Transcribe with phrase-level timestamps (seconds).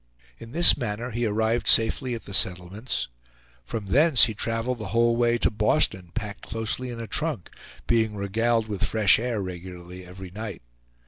[0.39, 3.07] In this manner he arrived safely at the settlements.
[3.63, 7.51] From thence he traveled the whole way to Boston packed closely in a trunk,
[7.85, 10.63] being regaled with fresh air regularly every night.